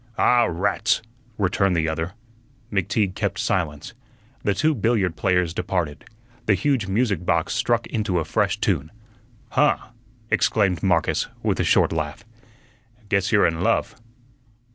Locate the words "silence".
3.37-3.93